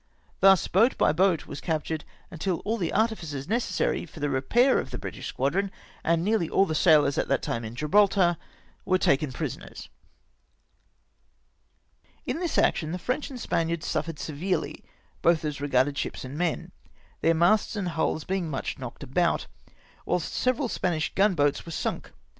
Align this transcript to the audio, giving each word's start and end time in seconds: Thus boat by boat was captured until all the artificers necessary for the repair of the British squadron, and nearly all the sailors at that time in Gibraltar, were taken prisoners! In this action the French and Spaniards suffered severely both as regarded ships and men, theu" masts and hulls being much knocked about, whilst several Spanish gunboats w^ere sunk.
Thus 0.39 0.67
boat 0.67 0.97
by 0.97 1.11
boat 1.11 1.45
was 1.45 1.61
captured 1.61 2.05
until 2.31 2.61
all 2.61 2.77
the 2.77 2.91
artificers 2.91 3.47
necessary 3.47 4.07
for 4.07 4.19
the 4.19 4.31
repair 4.31 4.79
of 4.79 4.89
the 4.89 4.97
British 4.97 5.27
squadron, 5.27 5.69
and 6.03 6.23
nearly 6.23 6.49
all 6.49 6.65
the 6.65 6.73
sailors 6.73 7.19
at 7.19 7.27
that 7.27 7.43
time 7.43 7.63
in 7.63 7.75
Gibraltar, 7.75 8.37
were 8.83 8.97
taken 8.97 9.31
prisoners! 9.31 9.89
In 12.25 12.39
this 12.39 12.57
action 12.57 12.93
the 12.93 12.97
French 12.97 13.29
and 13.29 13.39
Spaniards 13.39 13.85
suffered 13.85 14.17
severely 14.17 14.83
both 15.21 15.45
as 15.45 15.61
regarded 15.61 15.99
ships 15.99 16.25
and 16.25 16.35
men, 16.35 16.71
theu" 17.21 17.35
masts 17.35 17.75
and 17.75 17.89
hulls 17.89 18.23
being 18.23 18.49
much 18.49 18.79
knocked 18.79 19.03
about, 19.03 19.45
whilst 20.07 20.33
several 20.33 20.67
Spanish 20.67 21.13
gunboats 21.13 21.61
w^ere 21.61 21.71
sunk. 21.73 22.11